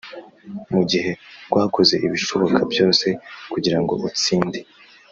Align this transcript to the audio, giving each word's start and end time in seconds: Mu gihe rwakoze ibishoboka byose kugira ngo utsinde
Mu 0.73 0.81
gihe 0.91 1.11
rwakoze 1.49 1.95
ibishoboka 2.05 2.61
byose 2.71 3.07
kugira 3.51 3.77
ngo 3.81 3.93
utsinde 4.07 4.59